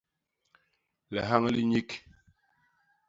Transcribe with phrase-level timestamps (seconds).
[1.13, 1.91] Lihañ li nyik.